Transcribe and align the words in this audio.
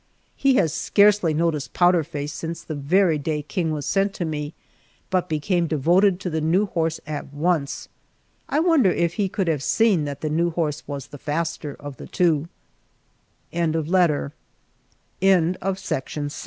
He 0.35 0.55
has 0.55 0.73
scarcely 0.73 1.31
noticed 1.31 1.73
Powder 1.73 2.03
Face 2.03 2.33
since 2.33 2.63
the 2.63 2.73
very 2.73 3.19
day 3.19 3.43
King 3.43 3.69
was 3.69 3.85
sent 3.85 4.15
to 4.15 4.25
me, 4.25 4.55
but 5.11 5.29
became 5.29 5.67
devoted 5.67 6.19
to 6.21 6.29
the 6.31 6.41
new 6.41 6.65
horse 6.65 6.99
at 7.05 7.31
once. 7.31 7.87
I 8.49 8.61
wonder 8.61 8.89
if 8.89 9.13
he 9.13 9.29
could 9.29 9.47
have 9.47 9.61
seen 9.61 10.05
that 10.05 10.21
the 10.21 10.29
new 10.31 10.49
horse 10.49 10.81
was 10.87 11.05
the 11.05 11.19
faster 11.19 11.75
of 11.79 11.97
the 11.97 12.07
two! 12.07 12.47
FORT 13.53 13.59
LYON, 13.61 13.73
COLORADO 13.73 13.87
TERRITORY, 13.91 14.31
May, 15.21 15.35
1874. 15.37 15.99
THERE 16.19 16.25
is 16.25 16.29
such 16.29 16.29
g 16.29 16.39